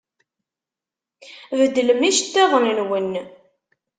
[1.59, 3.13] Beddlem iceṭṭiḍen-nwen!